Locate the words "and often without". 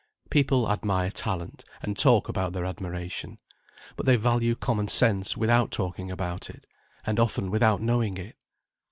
7.05-7.83